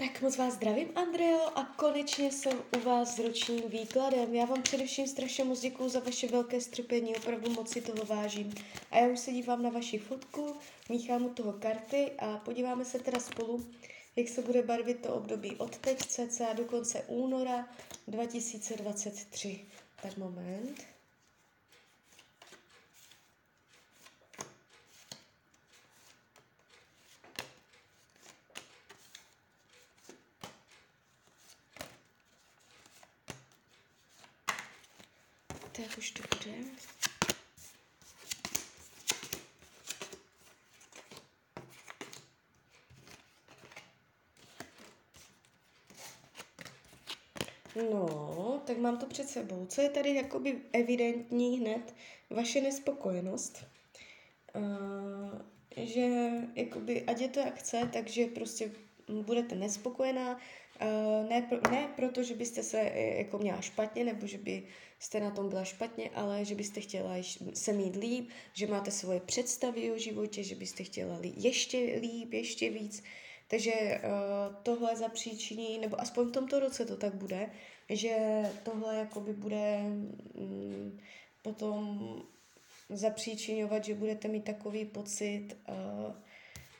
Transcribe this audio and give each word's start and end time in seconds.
Tak 0.00 0.22
moc 0.22 0.36
vás 0.36 0.54
zdravím, 0.54 0.88
Andreo, 0.94 1.58
a 1.58 1.64
konečně 1.64 2.32
jsem 2.32 2.62
u 2.76 2.80
vás 2.80 3.16
s 3.16 3.18
ročním 3.18 3.68
výkladem. 3.68 4.34
Já 4.34 4.44
vám 4.44 4.62
především 4.62 5.06
strašně 5.06 5.44
moc 5.44 5.60
děkuju 5.60 5.88
za 5.88 6.00
vaše 6.00 6.28
velké 6.28 6.60
strpení, 6.60 7.16
opravdu 7.16 7.50
moc 7.50 7.72
si 7.72 7.80
toho 7.80 8.04
vážím. 8.04 8.54
A 8.90 8.98
já 8.98 9.08
už 9.08 9.18
se 9.18 9.30
dívám 9.30 9.62
na 9.62 9.70
vaši 9.70 9.98
fotku, 9.98 10.56
míchám 10.88 11.26
u 11.26 11.28
toho 11.28 11.52
karty 11.52 12.10
a 12.18 12.38
podíváme 12.38 12.84
se 12.84 12.98
teda 12.98 13.20
spolu, 13.20 13.66
jak 14.16 14.28
se 14.28 14.42
bude 14.42 14.62
barvit 14.62 15.02
to 15.02 15.14
období 15.14 15.56
od 15.56 15.78
teď 15.78 15.98
cca 15.98 16.52
do 16.52 16.64
konce 16.64 17.02
února 17.06 17.68
2023. 18.08 19.60
Tak 20.02 20.16
moment. 20.16 20.97
Tak 35.78 35.98
už 35.98 36.10
to 36.10 36.22
bude. 36.36 36.58
No, 47.90 48.62
tak 48.66 48.78
mám 48.78 48.98
to 48.98 49.06
před 49.06 49.28
sebou. 49.28 49.66
Co 49.66 49.80
je 49.80 49.90
tady 49.90 50.14
jakoby 50.14 50.62
evidentní 50.72 51.58
hned? 51.58 51.94
Vaše 52.30 52.60
nespokojenost. 52.60 53.66
Uh, 54.54 55.40
že 55.76 56.30
jakoby, 56.54 57.04
ať 57.04 57.20
je 57.20 57.28
to 57.28 57.40
jak 57.40 57.58
chce, 57.58 57.90
takže 57.92 58.26
prostě 58.26 58.72
budete 59.08 59.54
nespokojená, 59.54 60.40
ne, 61.28 61.42
pro, 61.42 61.70
ne 61.70 61.88
proto, 61.96 62.22
že 62.22 62.34
byste 62.34 62.62
se 62.62 62.80
eh, 62.80 63.18
jako 63.18 63.38
měla 63.38 63.60
špatně, 63.60 64.04
nebo 64.04 64.26
že 64.26 64.38
byste 64.38 65.20
na 65.20 65.30
tom 65.30 65.48
byla 65.48 65.64
špatně, 65.64 66.10
ale 66.14 66.44
že 66.44 66.54
byste 66.54 66.80
chtěla 66.80 67.14
se 67.54 67.72
mít 67.72 67.96
líp, 67.96 68.28
že 68.52 68.66
máte 68.66 68.90
svoje 68.90 69.20
představy 69.20 69.92
o 69.92 69.98
životě, 69.98 70.42
že 70.42 70.54
byste 70.54 70.84
chtěla 70.84 71.18
ještě 71.22 71.98
líp, 72.00 72.32
ještě 72.32 72.70
víc. 72.70 73.02
Takže 73.48 73.72
uh, 73.72 74.54
tohle 74.62 74.96
zapříčiní, 74.96 75.78
nebo 75.78 76.00
aspoň 76.00 76.28
v 76.28 76.32
tomto 76.32 76.60
roce 76.60 76.84
to 76.84 76.96
tak 76.96 77.14
bude, 77.14 77.50
že 77.88 78.16
tohle 78.62 78.96
jakoby 78.96 79.32
bude 79.32 79.80
um, 80.34 81.00
potom 81.42 82.14
zapříčinovat, 82.90 83.84
že 83.84 83.94
budete 83.94 84.28
mít 84.28 84.44
takový 84.44 84.84
pocit, 84.84 85.56
uh, 85.68 86.14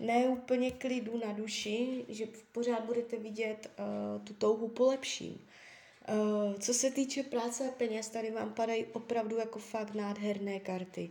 ne 0.00 0.28
úplně 0.28 0.70
klidu 0.70 1.20
na 1.27 1.32
duši, 1.32 2.04
že 2.08 2.27
pořád 2.52 2.84
budete 2.84 3.16
vidět 3.16 3.70
uh, 3.78 4.24
tu 4.24 4.34
touhu 4.34 4.68
po 4.68 4.86
lepším. 4.86 5.32
Uh, 5.32 6.54
co 6.58 6.74
se 6.74 6.91
týče 6.91 7.22
práce 7.22 7.68
a 7.68 7.72
peněz, 7.72 8.08
tady 8.08 8.30
vám 8.30 8.54
padají 8.54 8.84
opravdu 8.84 9.36
jako 9.36 9.58
fakt 9.58 9.94
nádherné 9.94 10.60
karty. 10.60 11.10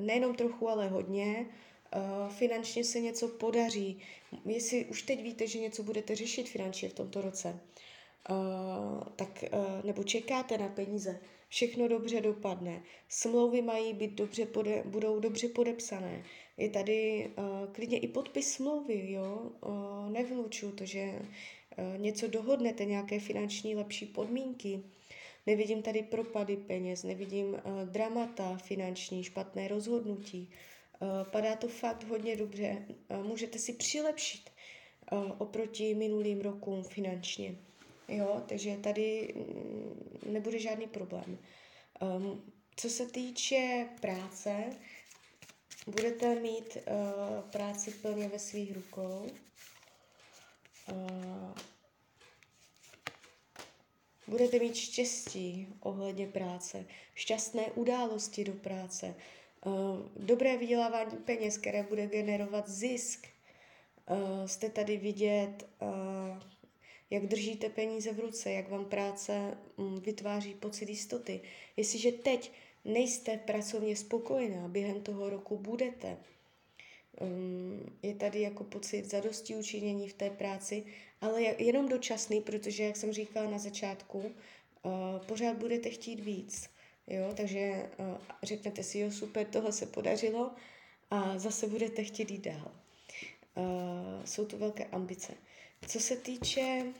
Nejenom 0.00 0.34
trochu, 0.34 0.68
ale 0.68 0.88
hodně. 0.88 1.46
Uh, 1.96 2.32
finančně 2.32 2.84
se 2.84 3.00
něco 3.00 3.28
podaří. 3.28 3.98
Jestli 4.44 4.84
už 4.84 5.02
teď 5.02 5.22
víte, 5.22 5.46
že 5.46 5.58
něco 5.58 5.82
budete 5.82 6.14
řešit 6.14 6.48
finančně 6.48 6.88
v 6.88 6.94
tomto 6.94 7.20
roce, 7.20 7.60
uh, 8.30 9.02
tak, 9.16 9.44
uh, 9.52 9.84
nebo 9.84 10.04
čekáte 10.04 10.58
na 10.58 10.68
peníze, 10.68 11.20
všechno 11.48 11.88
dobře 11.88 12.20
dopadne. 12.20 12.82
Smlouvy 13.08 13.62
mají 13.62 13.94
být 13.94 14.12
dobře 14.12 14.46
pode, 14.46 14.82
budou 14.86 15.20
dobře 15.20 15.48
podepsané. 15.48 16.24
Je 16.56 16.70
tady 16.70 17.30
uh, 17.38 17.72
klidně 17.72 17.98
i 17.98 18.08
podpis 18.08 18.52
smlouvy, 18.52 19.12
jo. 19.12 19.52
Uh, 19.66 20.10
nevylučuju 20.10 20.72
to, 20.72 20.84
že 20.84 21.12
uh, 21.12 21.98
něco 21.98 22.28
dohodnete, 22.28 22.84
nějaké 22.84 23.20
finanční 23.20 23.74
lepší 23.74 24.06
podmínky. 24.06 24.82
Nevidím 25.46 25.82
tady 25.82 26.02
propady 26.02 26.56
peněz, 26.56 27.02
nevidím 27.02 27.46
uh, 27.46 27.58
dramata 27.84 28.56
finanční, 28.56 29.24
špatné 29.24 29.68
rozhodnutí. 29.68 30.50
Uh, 31.00 31.08
padá 31.30 31.56
to 31.56 31.68
fakt 31.68 32.04
hodně 32.04 32.36
dobře. 32.36 32.86
Uh, 33.10 33.26
můžete 33.26 33.58
si 33.58 33.72
přilepšit 33.72 34.50
oproti 35.38 35.94
minulým 35.94 36.40
rokům 36.40 36.82
finančně. 36.82 37.54
Jo, 38.08 38.42
takže 38.46 38.76
tady 38.76 39.34
mm, 39.36 40.32
nebude 40.32 40.58
žádný 40.58 40.86
problém. 40.86 41.38
Um, 42.00 42.52
co 42.76 42.90
se 42.90 43.06
týče 43.06 43.88
práce, 44.00 44.64
budete 45.86 46.34
mít 46.34 46.76
uh, 46.76 47.50
práci 47.50 47.90
plně 47.90 48.28
ve 48.28 48.38
svých 48.38 48.74
rukou. 48.74 49.26
Uh, 50.92 51.54
budete 54.26 54.58
mít 54.58 54.74
štěstí 54.76 55.74
ohledně 55.80 56.26
práce, 56.26 56.86
šťastné 57.14 57.66
události 57.66 58.44
do 58.44 58.52
práce, 58.52 59.14
uh, 59.64 59.72
dobré 60.16 60.56
vydělávání 60.56 61.16
peněz, 61.16 61.58
které 61.58 61.82
bude 61.82 62.06
generovat 62.06 62.68
zisk. 62.68 63.26
Uh, 64.10 64.46
jste 64.46 64.70
tady 64.70 64.96
vidět 64.96 65.68
uh, 65.80 65.88
jak 67.10 67.26
držíte 67.26 67.68
peníze 67.68 68.12
v 68.12 68.20
ruce, 68.20 68.52
jak 68.52 68.68
vám 68.68 68.84
práce 68.84 69.58
mm, 69.76 70.00
vytváří 70.00 70.54
pocit 70.54 70.88
jistoty. 70.88 71.40
Jestliže 71.76 72.12
teď 72.12 72.52
nejste 72.84 73.36
pracovně 73.36 73.96
spokojená, 73.96 74.68
během 74.68 75.00
toho 75.00 75.30
roku 75.30 75.58
budete. 75.58 76.16
Um, 77.20 77.98
je 78.02 78.14
tady 78.14 78.40
jako 78.40 78.64
pocit 78.64 79.04
zadosti 79.04 79.56
učinění 79.56 80.08
v 80.08 80.14
té 80.14 80.30
práci, 80.30 80.84
ale 81.20 81.42
jenom 81.42 81.88
dočasný, 81.88 82.40
protože, 82.40 82.84
jak 82.84 82.96
jsem 82.96 83.12
říkala 83.12 83.50
na 83.50 83.58
začátku, 83.58 84.18
uh, 84.18 84.92
pořád 85.26 85.56
budete 85.56 85.90
chtít 85.90 86.20
víc. 86.20 86.70
Jo? 87.06 87.32
Takže 87.36 87.90
uh, 87.98 88.16
řeknete 88.42 88.82
si, 88.82 88.98
jo, 88.98 89.10
super, 89.10 89.46
tohle 89.46 89.72
se 89.72 89.86
podařilo 89.86 90.50
a 91.10 91.38
zase 91.38 91.66
budete 91.66 92.04
chtít 92.04 92.30
jít 92.30 92.44
dál. 92.44 92.72
Uh, 93.58 94.24
jsou 94.24 94.44
to 94.46 94.58
velké 94.58 94.84
ambice. 94.84 95.34
Co 95.88 96.00
se 96.00 96.16
týče 96.16 96.92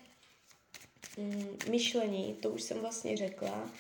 mm, 1.17 1.57
myšlení, 1.71 2.35
to 2.35 2.51
už 2.51 2.63
jsem 2.63 2.79
vlastně 2.79 3.17
řekla, 3.17 3.71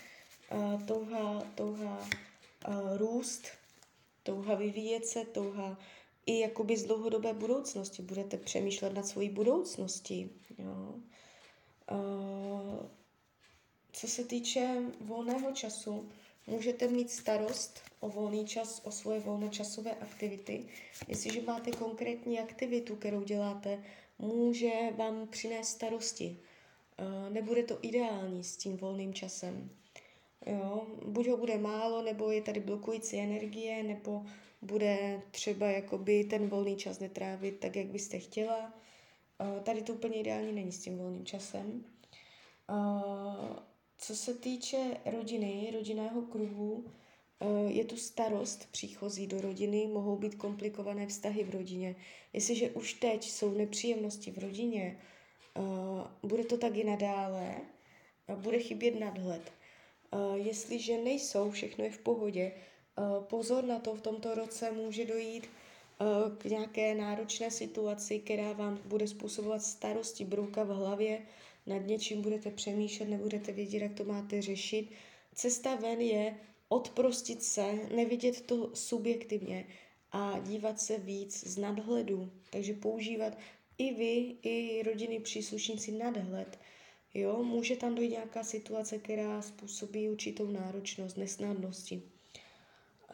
uh, 0.53 0.83
touha, 0.83 1.43
touha 1.55 2.09
uh, 2.69 2.97
růst, 2.97 3.49
touha 4.23 4.55
vyvíjet 4.55 5.07
se, 5.07 5.25
touha 5.25 5.79
i 6.27 6.39
jakoby 6.39 6.77
z 6.77 6.85
dlouhodobé 6.85 7.33
budoucnosti. 7.33 8.03
Budete 8.03 8.37
přemýšlet 8.37 8.95
nad 8.95 9.07
svojí 9.07 9.31
budoucností. 9.31 10.31
Jo. 10.59 10.95
Uh, 11.93 12.87
co 13.93 14.09
se 14.09 14.25
týče 14.25 14.83
volného 15.01 15.53
času, 15.53 16.09
můžete 16.49 16.89
mít 16.89 17.11
starost 17.11 17.81
o 18.01 18.09
volný 18.09 18.47
čas, 18.47 18.81
o 18.85 18.91
svoje 18.91 19.21
volnočasové 19.21 19.95
aktivity. 19.95 20.65
Jestliže 21.09 21.43
máte 21.43 21.71
konkrétní 21.71 22.41
aktivitu, 22.41 22.97
kterou 22.97 23.23
děláte, 23.23 23.83
může 24.19 24.73
vám 24.97 25.29
přinést 25.29 25.69
starosti. 25.69 26.37
Uh, 27.01 27.33
nebude 27.33 27.63
to 27.63 27.79
ideální 27.83 28.45
s 28.45 28.57
tím 28.57 28.77
volným 28.77 29.15
časem. 29.15 29.71
Jo, 30.47 30.87
buď 31.07 31.29
ho 31.29 31.37
bude 31.37 31.59
málo, 31.59 32.03
nebo 32.03 32.31
je 32.31 32.43
tady 32.43 32.61
blokující 32.61 33.19
energie, 33.19 33.83
nebo 33.83 34.25
bude 34.63 35.23
třeba 35.31 35.67
jakoby 35.67 36.25
ten 36.25 36.49
volný 36.49 36.77
čas 36.77 36.99
netrávit 36.99 37.61
tak, 37.61 37.77
jak 37.77 37.87
byste 37.87 38.19
chtěla. 38.19 38.75
Uh, 39.41 39.61
tady 39.61 39.83
to 39.83 39.93
úplně 39.93 40.21
ideální 40.21 40.53
není 40.53 40.73
s 40.73 40.79
tím 40.79 40.99
volným 40.99 41.25
časem. 41.25 41.85
Co 43.99 44.17
se 44.17 44.35
týče 44.35 44.97
rodiny, 45.05 45.71
rodinného 45.75 46.23
kruhu, 46.23 46.73
uh, 46.73 47.71
je 47.71 47.85
tu 47.85 47.97
starost 47.97 48.69
příchozí 48.71 49.27
do 49.27 49.41
rodiny, 49.41 49.87
mohou 49.87 50.17
být 50.17 50.35
komplikované 50.35 51.07
vztahy 51.07 51.45
v 51.45 51.51
rodině. 51.51 51.97
Jestliže 52.33 52.71
už 52.71 52.95
teď 52.95 53.31
jsou 53.31 53.55
nepříjemnosti 53.55 54.31
v 54.31 54.39
rodině, 54.39 55.01
bude 56.23 56.45
to 56.45 56.59
tak 56.59 56.77
i 56.77 56.85
nadále, 56.85 57.55
bude 58.37 58.59
chybět 58.59 59.01
nadhled. 59.01 59.53
Jestliže 60.35 60.99
nejsou, 60.99 61.51
všechno 61.51 61.85
je 61.85 61.91
v 61.91 61.99
pohodě, 61.99 62.53
pozor 63.21 63.65
na 63.65 63.79
to, 63.79 63.95
v 63.95 64.01
tomto 64.01 64.35
roce 64.35 64.71
může 64.71 65.05
dojít 65.05 65.49
k 66.39 66.45
nějaké 66.45 66.95
náročné 66.95 67.51
situaci, 67.51 68.19
která 68.19 68.53
vám 68.53 68.81
bude 68.85 69.09
způsobovat 69.09 69.63
starosti, 69.63 70.25
brouka 70.25 70.65
v 70.65 70.69
hlavě, 70.69 71.27
nad 71.67 71.87
něčím 71.87 72.23
budete 72.23 72.51
přemýšlet, 72.51 73.07
nebudete 73.07 73.53
vědět, 73.53 73.79
jak 73.79 73.95
to 73.95 74.05
máte 74.05 74.43
řešit. 74.43 74.91
Cesta 75.35 75.75
ven 75.75 76.01
je 76.01 76.37
odprostit 76.69 77.43
se, 77.43 77.75
nevidět 77.95 78.41
to 78.41 78.71
subjektivně 78.75 79.67
a 80.13 80.39
dívat 80.39 80.81
se 80.81 80.99
víc 80.99 81.47
z 81.47 81.59
nadhledu. 81.59 82.31
Takže 82.51 82.75
používat 82.75 83.39
i 83.79 83.95
vy, 83.95 84.37
i 84.43 84.83
rodiny 84.83 85.21
příslušníci 85.21 85.93
nadhled. 85.93 86.59
Jo, 87.15 87.43
může 87.43 87.77
tam 87.77 87.95
dojít 87.95 88.11
nějaká 88.11 88.45
situace, 88.45 88.99
která 88.99 89.43
způsobí 89.43 90.09
určitou 90.09 90.47
náročnost, 90.47 91.17
nesnadnosti. 91.17 92.03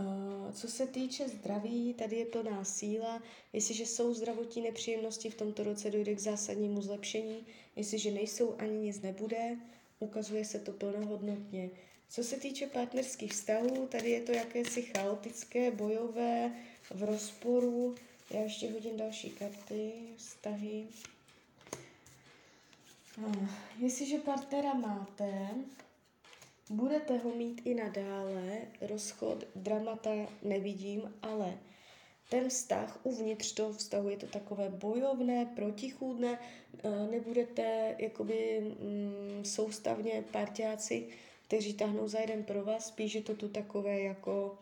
Uh, 0.00 0.52
co 0.52 0.68
se 0.68 0.86
týče 0.86 1.28
zdraví, 1.28 1.94
tady 1.94 2.16
je 2.16 2.26
plná 2.26 2.64
síla. 2.64 3.22
Jestliže 3.52 3.86
jsou 3.86 4.14
zdravotní 4.14 4.62
nepříjemnosti, 4.62 5.30
v 5.30 5.34
tomto 5.34 5.64
roce 5.64 5.90
dojde 5.90 6.14
k 6.14 6.20
zásadnímu 6.20 6.82
zlepšení. 6.82 7.46
Jestliže 7.76 8.10
nejsou, 8.10 8.54
ani 8.58 8.78
nic 8.78 9.00
nebude. 9.00 9.56
Ukazuje 9.98 10.44
se 10.44 10.58
to 10.58 10.72
plnohodnotně. 10.72 11.70
Co 12.08 12.24
se 12.24 12.36
týče 12.36 12.66
partnerských 12.66 13.32
vztahů, 13.32 13.86
tady 13.86 14.10
je 14.10 14.20
to 14.20 14.32
jakési 14.32 14.82
chaotické, 14.82 15.70
bojové, 15.70 16.52
v 16.90 17.02
rozporu. 17.02 17.94
Já 18.30 18.40
ještě 18.40 18.72
hodím 18.72 18.96
další 18.96 19.30
karty, 19.30 19.92
vztahy. 20.16 20.86
Uh, 23.18 23.48
jestliže 23.78 24.18
partnera 24.18 24.74
máte, 24.74 25.48
Budete 26.70 27.16
ho 27.18 27.30
mít 27.30 27.62
i 27.64 27.74
nadále, 27.74 28.58
rozchod, 28.80 29.44
dramata 29.54 30.10
nevidím, 30.42 31.14
ale 31.22 31.58
ten 32.28 32.48
vztah 32.48 33.00
uvnitř 33.02 33.52
toho 33.52 33.72
vztahu 33.72 34.08
je 34.08 34.16
to 34.16 34.26
takové 34.26 34.68
bojovné, 34.68 35.46
protichůdné, 35.46 36.38
eh, 36.84 37.06
nebudete 37.10 37.94
jakoby 37.98 38.60
mm, 38.60 39.44
soustavně 39.44 40.24
partiáci, 40.32 41.08
kteří 41.46 41.74
tahnou 41.74 42.08
za 42.08 42.18
jeden 42.18 42.44
pro 42.44 42.64
vás, 42.64 42.86
spíš 42.86 43.14
je 43.14 43.22
to 43.22 43.34
tu 43.34 43.48
takové 43.48 44.00
jako 44.00 44.58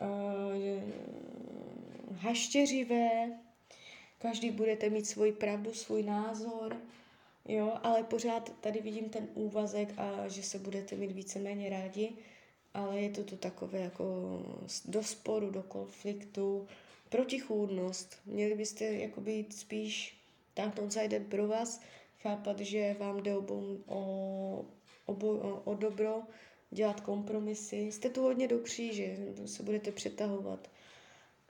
uh, 0.00 0.82
haštěřivé, 2.16 3.38
každý 4.18 4.50
budete 4.50 4.90
mít 4.90 5.06
svoji 5.06 5.32
pravdu, 5.32 5.74
svůj 5.74 6.02
názor, 6.02 6.76
Jo, 7.48 7.78
ale 7.82 8.02
pořád 8.02 8.52
tady 8.60 8.80
vidím 8.80 9.08
ten 9.08 9.28
úvazek 9.34 9.94
a 9.96 10.28
že 10.28 10.42
se 10.42 10.58
budete 10.58 10.96
mít 10.96 11.12
víceméně 11.12 11.70
rádi, 11.70 12.12
ale 12.74 13.00
je 13.00 13.10
to 13.10 13.24
tu 13.24 13.36
takové 13.36 13.78
jako 13.78 14.04
do 14.84 15.02
sporu, 15.02 15.50
do 15.50 15.62
konfliktu, 15.62 16.66
protichůdnost. 17.08 18.18
Měli 18.26 18.54
byste 18.54 18.84
jako 18.84 19.20
být 19.20 19.52
spíš 19.52 20.20
táhnout 20.54 20.92
za 20.92 21.00
jeden 21.00 21.24
pro 21.24 21.48
vás, 21.48 21.80
chápat, 22.22 22.60
že 22.60 22.96
vám 22.98 23.22
jde 23.22 23.36
obou, 23.36 23.78
o, 23.86 24.64
obo, 25.06 25.28
o, 25.28 25.60
o 25.64 25.74
dobro, 25.74 26.22
dělat 26.70 27.00
kompromisy. 27.00 27.76
Jste 27.76 28.10
tu 28.10 28.22
hodně 28.22 28.48
do 28.48 28.58
kříže, 28.58 29.16
se 29.46 29.62
budete 29.62 29.92
přetahovat. 29.92 30.70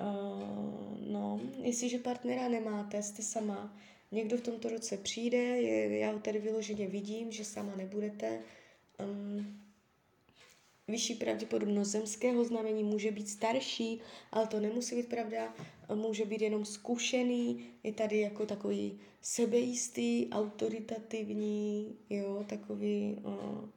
Uh, 0.01 0.99
no, 1.01 1.41
jestliže 1.63 1.99
partnera 1.99 2.49
nemáte, 2.49 3.03
jste 3.03 3.23
sama, 3.23 3.77
Někdo 4.13 4.37
v 4.37 4.41
tomto 4.41 4.69
roce 4.69 4.97
přijde, 4.97 5.39
je, 5.39 5.99
já 5.99 6.13
ho 6.13 6.19
tady 6.19 6.39
vyloženě 6.39 6.87
vidím, 6.87 7.33
že 7.33 7.45
sama 7.45 7.77
nebudete. 7.77 8.41
Um, 9.01 9.67
vyšší 10.89 11.15
pravděpodobnost 11.15 11.89
zemského 11.89 12.45
znamení 12.45 12.85
může 12.85 13.11
být 13.11 13.29
starší, 13.29 14.01
ale 14.33 14.47
to 14.47 14.61
nemusí 14.61 14.97
být 14.97 15.09
pravda, 15.09 15.55
může 15.95 16.25
být 16.25 16.41
jenom 16.41 16.65
zkušený, 16.65 17.67
je 17.83 17.93
tady 17.93 18.21
jako 18.21 18.47
takový 18.47 19.01
sebejistý, 19.23 20.29
autoritativní, 20.31 21.97
jo, 22.11 22.45
takový 22.49 23.17
uh, 23.23 23.69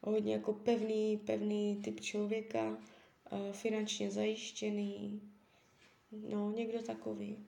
hodně 0.00 0.32
jako 0.32 0.52
pevný, 0.52 1.16
pevný 1.16 1.80
typ 1.84 2.00
člověka, 2.00 2.68
uh, 2.68 3.52
finančně 3.52 4.10
zajištěný, 4.10 5.20
no, 6.30 6.52
někdo 6.52 6.82
takový. 6.82 7.46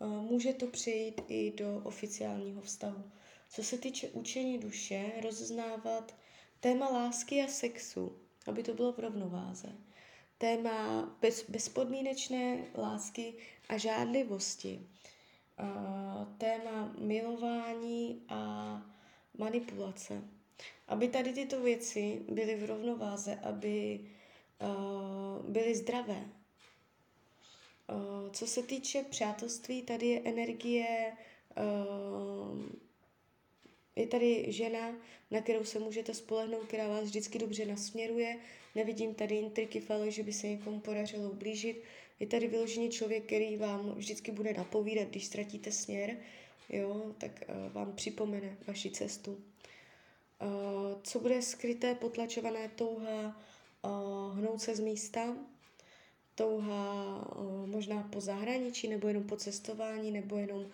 Může 0.00 0.52
to 0.52 0.66
přejít 0.66 1.20
i 1.28 1.52
do 1.56 1.80
oficiálního 1.84 2.62
vztahu. 2.62 3.04
Co 3.48 3.62
se 3.62 3.78
týče 3.78 4.08
učení 4.08 4.58
duše, 4.58 5.12
rozeznávat 5.22 6.14
téma 6.60 6.88
lásky 6.88 7.42
a 7.42 7.46
sexu, 7.48 8.18
aby 8.46 8.62
to 8.62 8.74
bylo 8.74 8.92
v 8.92 8.98
rovnováze. 8.98 9.68
Téma 10.38 11.06
bez, 11.20 11.50
bezpodmínečné 11.50 12.64
lásky 12.76 13.34
a 13.68 13.78
žádlivosti. 13.78 14.86
Téma 16.38 16.94
milování 16.98 18.22
a 18.28 18.82
manipulace. 19.38 20.22
Aby 20.88 21.08
tady 21.08 21.32
tyto 21.32 21.62
věci 21.62 22.22
byly 22.28 22.56
v 22.56 22.64
rovnováze, 22.64 23.34
aby 23.34 24.00
byly 25.48 25.74
zdravé, 25.74 26.28
Eh, 27.90 28.30
co 28.32 28.46
se 28.46 28.62
týče 28.62 29.04
přátelství, 29.10 29.82
tady 29.82 30.06
je 30.06 30.20
energie, 30.24 31.12
eh, 31.56 31.62
je 33.96 34.06
tady 34.06 34.44
žena, 34.48 34.94
na 35.30 35.40
kterou 35.40 35.64
se 35.64 35.78
můžete 35.78 36.14
spolehnout, 36.14 36.66
která 36.66 36.88
vás 36.88 37.04
vždycky 37.04 37.38
dobře 37.38 37.66
nasměruje. 37.66 38.38
Nevidím 38.74 39.14
tady 39.14 39.36
intriky, 39.36 39.82
ale 39.88 40.10
že 40.10 40.22
by 40.22 40.32
se 40.32 40.48
někomu 40.48 40.80
podařilo 40.80 41.30
ublížit. 41.30 41.82
Je 42.20 42.26
tady 42.26 42.46
vyložený 42.46 42.90
člověk, 42.90 43.24
který 43.24 43.56
vám 43.56 43.94
vždycky 43.94 44.32
bude 44.32 44.52
napovídat, 44.52 45.08
když 45.08 45.26
ztratíte 45.26 45.72
směr, 45.72 46.16
jo, 46.68 47.14
tak 47.18 47.44
uh, 47.48 47.72
vám 47.72 47.92
připomene 47.92 48.56
vaši 48.66 48.90
cestu. 48.90 49.38
Co 51.02 51.20
bude 51.20 51.42
skryté, 51.42 51.94
potlačované 51.94 52.68
touha 52.68 53.42
uh, 53.84 54.38
hnout 54.38 54.62
se 54.62 54.76
z 54.76 54.80
místa, 54.80 55.36
touha 56.38 57.24
možná 57.66 58.02
po 58.02 58.20
zahraničí, 58.20 58.88
nebo 58.88 59.08
jenom 59.08 59.24
po 59.24 59.36
cestování, 59.36 60.10
nebo 60.10 60.36
jenom 60.36 60.66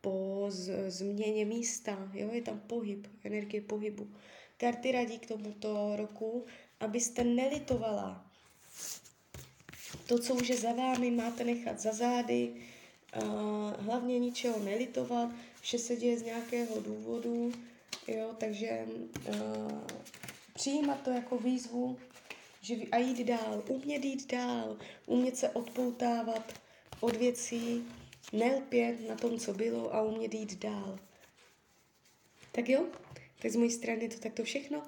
po 0.00 0.46
z, 0.48 0.90
změně 0.90 1.44
místa. 1.44 2.10
Jo, 2.12 2.28
je 2.32 2.42
tam 2.42 2.60
pohyb, 2.60 3.06
energie 3.24 3.60
pohybu. 3.60 4.10
Karty 4.56 4.92
radí 4.92 5.18
k 5.18 5.28
tomuto 5.28 5.96
roku, 5.96 6.44
abyste 6.80 7.24
nelitovala. 7.24 8.26
To, 10.06 10.18
co 10.18 10.34
už 10.34 10.48
je 10.48 10.56
za 10.56 10.72
vámi, 10.72 11.10
máte 11.10 11.44
nechat 11.44 11.80
za 11.80 11.92
zády, 11.92 12.54
hlavně 13.78 14.18
ničeho 14.18 14.58
nelitovat, 14.58 15.30
vše 15.60 15.78
se 15.78 15.96
děje 15.96 16.18
z 16.18 16.22
nějakého 16.22 16.80
důvodu, 16.80 17.52
jo, 18.08 18.34
takže 18.38 18.86
uh, 19.28 19.80
přijímat 20.54 21.02
to 21.02 21.10
jako 21.10 21.38
výzvu, 21.38 21.98
že 22.66 22.74
a 22.92 22.98
jít 22.98 23.24
dál, 23.24 23.64
umět 23.68 24.04
jít 24.04 24.32
dál, 24.32 24.78
umět 25.06 25.36
se 25.36 25.48
odpoutávat 25.48 26.60
od 27.00 27.16
věcí, 27.16 27.84
nelpět 28.32 29.08
na 29.08 29.14
tom, 29.14 29.38
co 29.38 29.54
bylo 29.54 29.94
a 29.94 30.02
umět 30.02 30.34
jít 30.34 30.58
dál. 30.58 30.98
Tak 32.52 32.68
jo, 32.68 32.86
tak 33.42 33.50
z 33.50 33.56
mojí 33.56 33.70
strany 33.70 34.08
to 34.08 34.18
takto 34.20 34.44
všechno. 34.44 34.82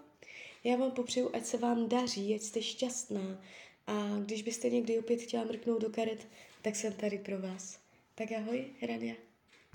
Já 0.64 0.76
vám 0.76 0.90
popřeju, 0.90 1.30
ať 1.32 1.44
se 1.44 1.56
vám 1.56 1.88
daří, 1.88 2.34
ať 2.34 2.42
jste 2.42 2.62
šťastná 2.62 3.44
a 3.86 4.19
když 4.24 4.42
byste 4.42 4.70
někdy 4.70 4.98
opět 4.98 5.22
chtěla 5.22 5.44
mrknout 5.44 5.82
do 5.82 5.90
karet, 5.90 6.28
tak 6.62 6.76
jsem 6.76 6.92
tady 6.92 7.19
pro 7.19 7.38
vás. 7.38 7.78
Tak 8.14 8.32
ahoj, 8.32 8.64
Rania. 8.82 9.27